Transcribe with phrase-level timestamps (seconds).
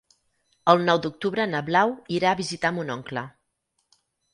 [0.73, 3.29] El nou d'octubre na Blau irà a visitar mon oncle.